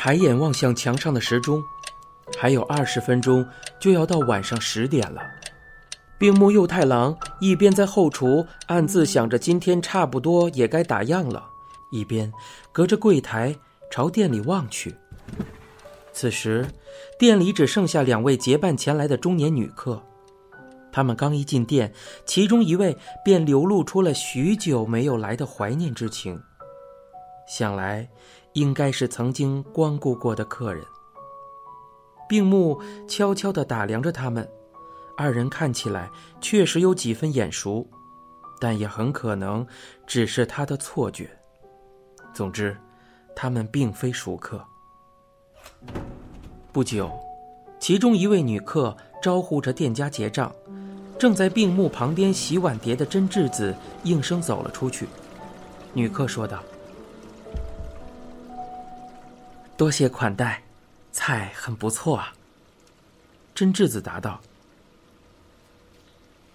[0.00, 1.60] 抬眼望向墙上的时钟，
[2.38, 3.44] 还有二十分钟
[3.80, 5.20] 就要到晚上十点了。
[6.16, 11.44] 病木右太郎一边在后厨暗自想着今天差不多也该打烊了，
[11.90, 12.32] 一边
[12.70, 13.56] 隔着柜台
[13.90, 14.94] 朝店里望去。
[16.12, 16.68] 此时，
[17.18, 20.00] 店里只剩下两位结伴前来的中年女客。
[20.92, 21.92] 他们刚一进店，
[22.24, 26.40] 其中一位便流露出了许久没有来的怀念之情。
[27.48, 28.08] 想来，
[28.58, 30.84] 应该是曾经光顾过的客人。
[32.28, 34.46] 病木悄悄地打量着他们。
[35.16, 37.86] 二人看起来确实有几分眼熟，
[38.60, 39.66] 但也很可能
[40.06, 41.30] 只是他的错觉。
[42.32, 42.76] 总之，
[43.34, 44.64] 他们并非熟客。
[46.72, 47.10] 不久，
[47.80, 50.52] 其中一位女客招呼着店家结账，
[51.18, 55.08] 正在病木旁边洗碗碟的真智子应声走了出去。
[55.94, 56.62] 女客说道
[59.78, 60.64] ：“多谢款待，
[61.12, 62.34] 菜很不错啊。”
[63.54, 64.40] 真智子答道。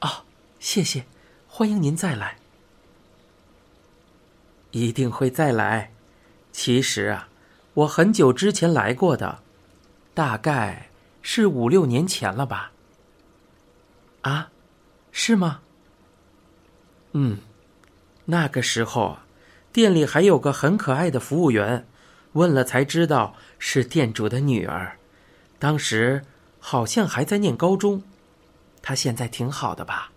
[0.00, 0.22] 哦
[0.60, 1.06] 谢谢，
[1.48, 2.36] 欢迎您再来。
[4.70, 5.92] 一定会再来。
[6.52, 7.28] 其实啊，
[7.72, 9.42] 我很久之前来过的，
[10.12, 10.90] 大概
[11.22, 12.72] 是五六年前了吧。
[14.20, 14.50] 啊，
[15.10, 15.62] 是吗？
[17.12, 17.38] 嗯，
[18.26, 19.16] 那个时候，
[19.72, 21.86] 店里还有个很可爱的服务员，
[22.36, 24.98] 问了才知道是店主的女儿。
[25.58, 26.22] 当时
[26.60, 28.02] 好像还在念高中，
[28.82, 30.12] 她现在挺好的吧？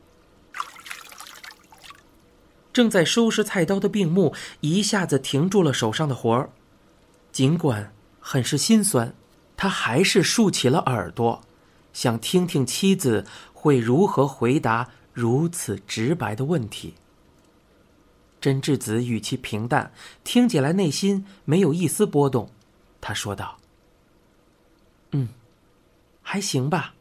[2.71, 6.49] 正在收拾菜刀的病木一下子停住了手上的活儿，
[7.31, 9.13] 尽管很是心酸，
[9.57, 11.41] 他还是竖起了耳朵，
[11.93, 16.95] 想听听妻子会如何回答如此直白的问题。
[18.39, 19.91] 真智子语气平淡，
[20.23, 22.49] 听起来内心没有一丝波动。
[23.01, 23.57] 他说道
[25.11, 25.29] ：“嗯，
[26.21, 26.93] 还行吧，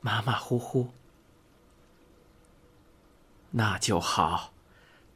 [0.00, 0.88] 马马虎虎。
[3.50, 4.52] 那就好。”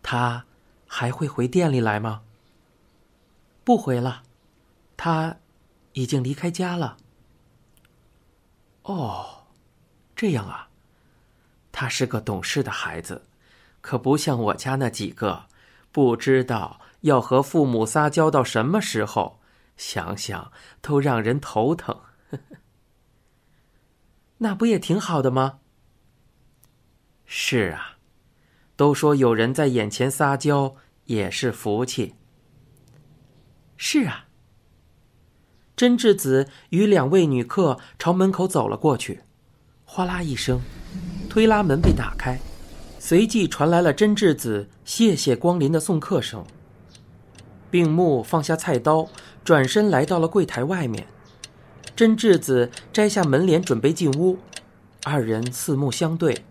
[0.01, 0.45] 他
[0.87, 2.23] 还会回店里来吗？
[3.63, 4.23] 不回了，
[4.97, 5.37] 他
[5.93, 6.97] 已经离开家了。
[8.85, 9.45] 哦，
[10.17, 10.71] 这样啊，
[11.73, 13.27] 他是个懂事的孩子，
[13.83, 15.45] 可不像我家那几个，
[15.99, 19.41] 不知道要和父母撒娇到什么时候，
[19.77, 21.99] 想想都让人头疼。
[24.39, 25.59] 那不也挺好的吗？
[27.27, 27.97] 是啊。
[28.77, 30.77] 都说有人在眼前撒娇
[31.07, 32.15] 也是福气。
[33.77, 34.27] 是啊。
[35.75, 39.25] 真智子与两位女客朝门口走了过去，
[39.85, 40.61] 哗啦一声，
[41.29, 42.39] 推拉门被打开，
[43.09, 46.45] 随即传来了真智子“谢谢光临”的送客声。
[47.71, 49.09] 病木放下菜刀，
[49.43, 51.09] 转身来到了柜台外面。
[51.97, 54.37] 真智子摘下门帘准备进屋，
[55.05, 56.45] 二人四目相对，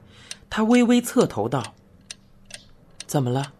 [0.50, 1.76] 他微微侧头道。
[3.06, 3.54] 怎么了？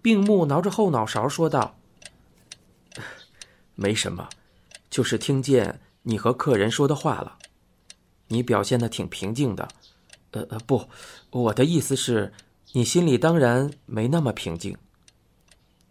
[0.00, 1.76] 病木挠着后脑勺说道
[3.74, 4.28] ：“没什么，
[4.88, 7.38] 就是听见你和客人说的话了。
[8.28, 9.66] 你表现的挺平静的。
[10.32, 10.88] 呃呃，不，
[11.30, 12.32] 我的意思是，
[12.72, 14.76] 你心里当然没那么平静。”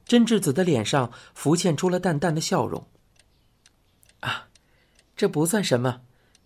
[0.05, 2.87] 真智子的脸上浮现出了淡淡的笑容。
[4.21, 4.47] 啊，
[5.15, 6.01] 这不算什么，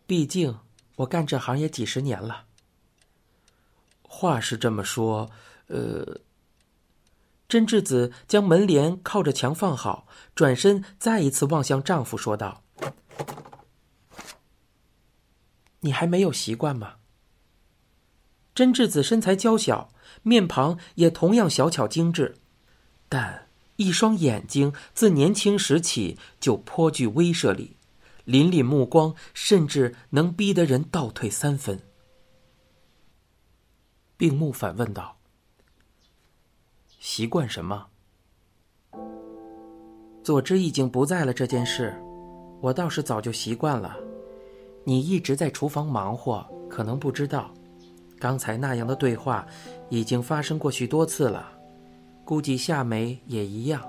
[0.06, 0.60] 毕竟
[0.98, 2.46] 我干这行也几十年了。
[4.02, 5.30] 话是这么说，
[5.68, 6.22] 呃。
[7.50, 12.64] 真智子将门帘靠着墙放好，转身再一次望向丈夫，说道
[15.82, 16.96] ：“你还没有习惯吗？”
[18.56, 19.90] 真智子身材娇小，
[20.22, 22.36] 面庞也同样小巧精致，
[23.10, 23.48] 但
[23.78, 27.76] 一双眼睛自年轻时起就颇具威慑力，
[28.26, 31.80] 凛凛目光甚至能逼得人倒退三分。
[34.16, 35.18] 病木反问道
[37.00, 37.88] ：“习惯什么？”
[40.24, 41.94] 佐之已经不在了，这件事，
[42.62, 43.98] 我倒是早就习惯了。
[44.86, 47.54] 你一直在厨房忙活，可能不知道，
[48.24, 49.46] 刚才那样的对话
[49.90, 51.52] 已经发生过许多次了。
[52.24, 53.82] 估计夏美也一样。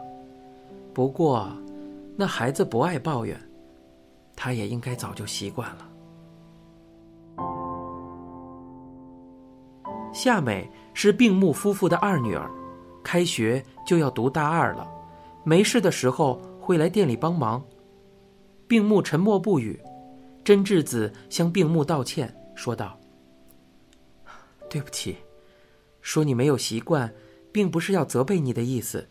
[0.93, 1.49] 不过，
[2.17, 3.41] 那孩子不爱抱怨，
[4.35, 5.89] 他也应该早就习惯了。
[10.13, 12.51] 夏美是病木夫妇的二女儿，
[13.05, 14.85] 开学就要读大二了，
[15.45, 17.63] 没事的时候会来店里帮忙。
[18.67, 19.81] 病木沉默不语，
[20.43, 22.99] 真智子向病木道歉，说道
[24.75, 25.19] ：“对不起，
[26.01, 27.15] 说你没有习惯，
[27.53, 29.09] 并不是要责备你的意思，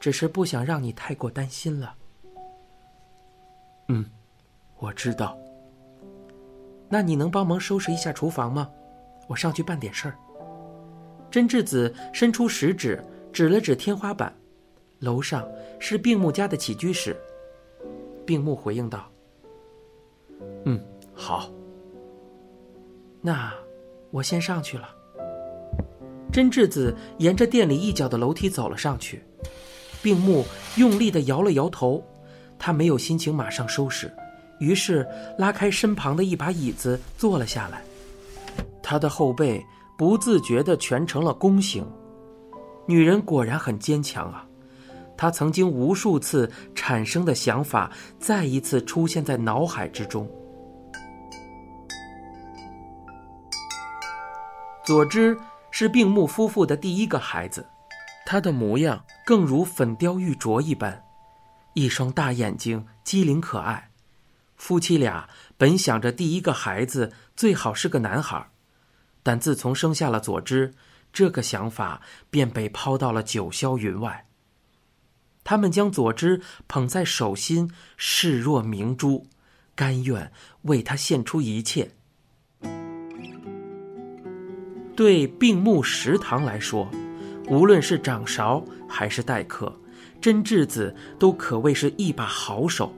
[0.00, 1.94] 只是不想让你太过担心了。
[3.88, 4.06] 嗯，
[4.78, 5.36] 我知道。
[6.88, 8.70] 那你能帮忙收拾一下厨房吗？
[9.28, 10.16] 我上去办点事儿。
[11.30, 14.34] 真智子伸出食指，指了指天花板，
[15.00, 15.46] 楼上
[15.78, 17.14] 是病木家的起居室。
[18.24, 19.06] 病木回应道
[20.64, 21.50] ：“嗯，好。
[23.20, 23.52] 那
[24.14, 24.88] 我先上去了。”
[26.30, 29.24] 真智子沿着店里一角的楼梯走了上去，
[30.02, 30.44] 病木
[30.76, 32.00] 用力的摇了摇头，
[32.58, 34.12] 他没有心情马上收拾，
[34.60, 35.06] 于是
[35.36, 37.82] 拉开身旁的一把椅子坐了下来。
[38.82, 39.64] 他的后背
[39.98, 41.84] 不自觉的蜷成了弓形。
[42.86, 44.46] 女人果然很坚强啊！
[45.16, 50.28] 她曾经无数次产生的想法，再一次出现在脑海之中。
[54.84, 55.36] 佐之。
[55.76, 57.66] 是病木夫妇的第一个孩子，
[58.24, 61.04] 他的模样更如粉雕玉琢一般，
[61.72, 63.90] 一双大眼睛机灵可爱。
[64.54, 68.52] 夫妻俩本想着第一个孩子最好是个男孩，
[69.24, 70.72] 但自从生下了佐之，
[71.12, 74.28] 这个想法便被抛到了九霄云外。
[75.42, 79.26] 他们将佐之捧在手心，视若明珠，
[79.74, 80.30] 甘愿
[80.62, 81.96] 为他献出一切。
[84.96, 86.88] 对病木食堂来说，
[87.48, 89.74] 无论是掌勺还是待客，
[90.20, 92.92] 真智子都可谓是一把好手。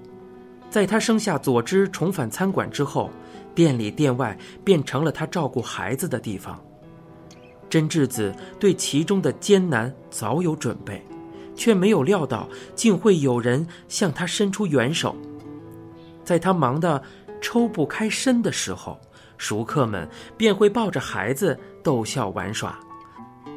[0.69, 3.11] 在他生下佐之重返餐馆之后，
[3.55, 6.61] 店里店外便成了他照顾孩子的地方。
[7.71, 11.03] 真智子对其中的艰难早有准备，
[11.55, 15.17] 却没有料到竟会有人向他伸出援手。
[16.25, 17.03] 在他忙得
[17.41, 19.01] 抽不开身的时候，
[19.39, 20.07] 熟客们
[20.37, 21.59] 便会抱着孩子。
[21.87, 22.77] 逗笑玩耍，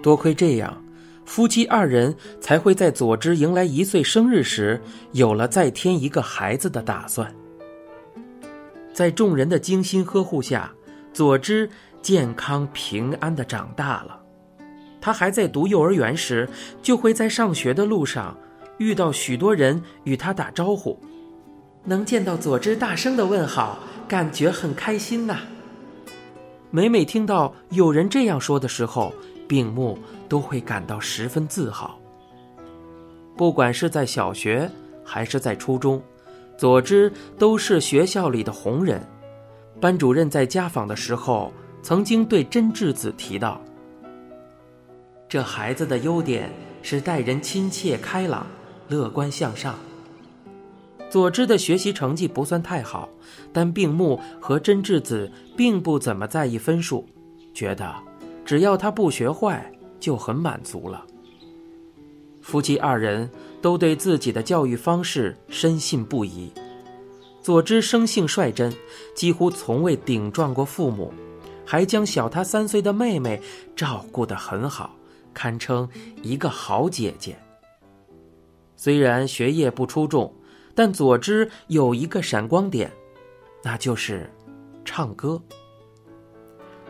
[0.03, 0.79] 多亏这样，
[1.25, 4.79] 夫妻二人才会在佐之迎来一岁生日时，
[5.13, 7.33] 有了再添一个孩子的打算。
[8.93, 10.71] 在众人的精心呵护下，
[11.11, 11.67] 佐之
[12.03, 14.21] 健康平安的长大了。
[15.01, 16.47] 他还在读幼儿园时，
[16.83, 18.37] 就会在上学的路上
[18.77, 21.01] 遇到许多人与他打招呼，
[21.83, 25.39] 能见到佐之大声的问好，感觉很开心呐。
[26.71, 29.11] 每每听到有人这样说的时候，
[29.47, 31.99] 病木都会感到十分自豪。
[33.35, 34.69] 不管是在小学
[35.03, 35.99] 还是在初中，
[36.57, 39.01] 佐之都是学校里的红人。
[39.81, 41.51] 班主任在家访的时候，
[41.81, 43.59] 曾经对真智子提到
[45.27, 46.51] ：“这孩子的优点
[46.83, 48.45] 是待人亲切、开朗、
[48.87, 49.73] 乐观向上。”
[51.09, 53.09] 佐之的学习成绩不算太好，
[53.51, 57.03] 但病木和真智子并不怎么在意分数，
[57.51, 57.95] 觉得
[58.45, 61.03] 只要他不学坏就很满足了。
[62.41, 63.27] 夫妻二人
[63.59, 66.51] 都对自己的教育方式深信不疑。
[67.41, 68.71] 佐之生性率真，
[69.15, 71.11] 几乎从未顶撞过父母，
[71.65, 73.41] 还将小他三岁的妹妹
[73.75, 74.93] 照顾得很好，
[75.33, 75.89] 堪称
[76.21, 77.35] 一个好姐姐。
[78.75, 80.31] 虽然学业不出众。
[80.73, 82.91] 但佐之有一个闪光点，
[83.63, 84.29] 那就是
[84.85, 85.41] 唱歌。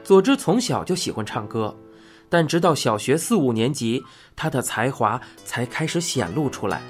[0.03, 1.75] 佐之从小就喜欢唱歌，
[2.29, 4.03] 但直到小学四五年级，
[4.35, 6.81] 他的才华才开始显露出来。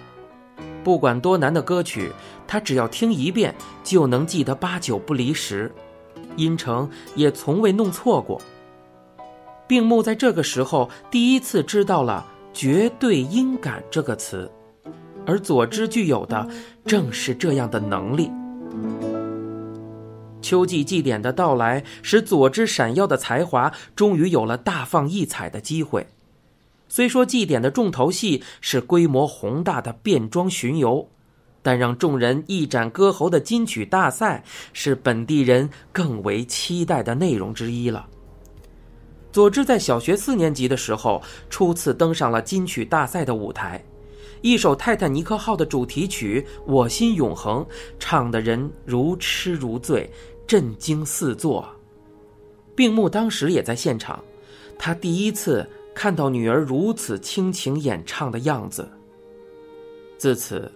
[0.84, 2.12] 不管多难的歌曲，
[2.48, 5.72] 他只要听一遍就能记得八九不离十，
[6.36, 8.42] 音程也从未弄错过。
[9.68, 14.50] 病木在这个时候第一次知道了“绝对音感”这个词。
[15.30, 16.50] 而佐之具有的
[16.88, 18.32] 正是这样的能力。
[20.42, 26.08] 秋季祭典的到来，使佐之闪耀的才华终于有了大放异彩的机会。
[26.88, 31.08] 虽说祭典的重头戏是规模宏大的变装巡游，
[31.62, 34.44] 但让众人一展歌喉的金曲大赛
[34.74, 38.08] 是本地人更为期待的内容之一了。
[39.32, 41.22] 佐之在小学四年级的时候，
[41.52, 43.84] 初次登上了金曲大赛的舞台。
[44.42, 47.62] 一首《泰坦尼克号》的主题曲《我心永恒》，
[48.00, 50.10] 唱的人如痴如醉，
[50.48, 51.68] 震惊四座。
[52.74, 54.24] 病木当时也在现场，
[54.78, 58.90] 他第一次看到女儿如此倾情演唱的样子。
[60.18, 60.72] 自此，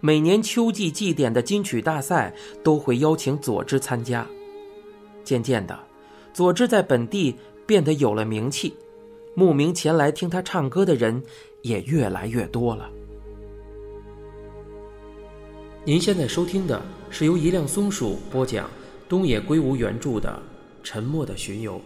[0.00, 4.26] 每年秋季祭典的金曲大赛都会邀请佐之参加。
[5.22, 5.78] 渐渐的，
[6.32, 8.74] 佐之在本地变得有了名气，
[9.34, 11.22] 慕名前来听他唱歌的人
[11.60, 12.90] 也越来越多了。
[15.84, 18.70] 您现在收听的是由一辆松鼠播讲、
[19.08, 20.40] 东野圭吾原著的
[20.86, 21.76] 《沉默的巡游》。